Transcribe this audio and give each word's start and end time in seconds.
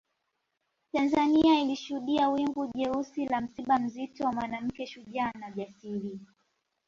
Tanzania 0.91 1.61
ilishuhudia 1.61 2.29
wingu 2.29 2.67
jeusi 2.75 3.25
la 3.25 3.41
msiba 3.41 3.79
mzito 3.79 4.23
wa 4.23 4.31
Mwanamke 4.33 4.85
shujaa 4.87 5.31
na 5.39 5.51
jasiri 5.51 6.19